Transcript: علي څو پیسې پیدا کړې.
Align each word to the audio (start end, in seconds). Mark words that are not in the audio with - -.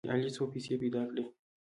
علي 0.13 0.29
څو 0.35 0.43
پیسې 0.53 0.73
پیدا 0.81 1.01
کړې. 1.09 1.23